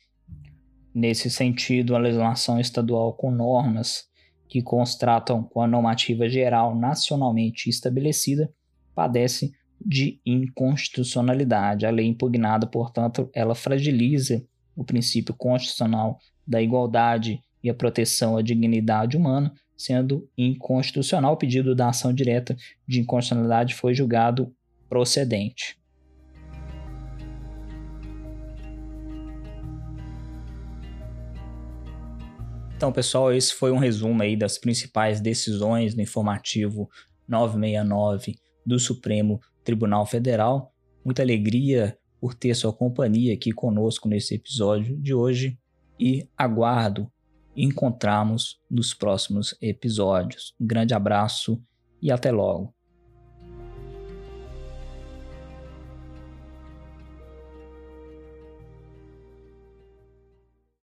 Nesse 0.94 1.30
sentido, 1.30 1.96
a 1.96 2.00
legislação 2.00 2.60
estadual 2.60 3.14
com 3.14 3.30
normas 3.30 4.06
que 4.48 4.62
constratam 4.62 5.44
com 5.44 5.62
a 5.62 5.68
normativa 5.68 6.30
geral 6.30 6.76
nacionalmente 6.76 7.70
estabelecida 7.70 8.52
padece 8.94 9.54
de 9.86 10.20
inconstitucionalidade. 10.26 11.86
A 11.86 11.92
lei 11.92 12.08
impugnada, 12.08 12.66
portanto, 12.66 13.30
ela 13.34 13.54
fragiliza 13.54 14.44
o 14.76 14.84
princípio 14.84 15.34
constitucional 15.34 16.18
da 16.48 16.62
igualdade 16.62 17.42
e 17.64 17.70
a 17.70 17.74
proteção 17.74 18.38
à 18.38 18.42
dignidade 18.42 19.18
humana, 19.18 19.54
sendo 19.76 20.30
inconstitucional 20.38 21.34
o 21.34 21.38
pedido 21.38 21.76
da 21.76 21.90
ação 21.90 22.14
direta 22.14 22.56
de 22.88 23.02
inconstitucionalidade 23.02 23.74
foi 23.74 23.94
julgado 23.94 24.54
procedente. 24.88 25.78
Então, 32.76 32.92
pessoal, 32.92 33.34
esse 33.34 33.54
foi 33.54 33.72
um 33.72 33.78
resumo 33.78 34.22
aí 34.22 34.36
das 34.36 34.58
principais 34.58 35.22
decisões 35.22 35.96
no 35.96 36.02
informativo 36.02 36.90
969 37.26 38.36
do 38.66 38.78
Supremo 38.78 39.40
Tribunal 39.64 40.06
Federal. 40.06 40.74
Muita 41.04 41.22
alegria 41.22 41.98
por 42.20 42.34
ter 42.34 42.54
sua 42.54 42.74
companhia 42.74 43.34
aqui 43.34 43.54
conosco 43.54 44.10
nesse 44.10 44.36
episódio 44.36 44.98
de 44.98 45.14
hoje 45.14 45.58
e 45.98 46.28
aguardo 46.38 47.10
encontrarmos 47.56 48.60
nos 48.70 48.94
próximos 48.94 49.56
episódios. 49.62 50.54
Um 50.60 50.68
grande 50.68 50.94
abraço 50.94 51.62
e 52.02 52.12
até 52.12 52.30
logo. 52.30 52.75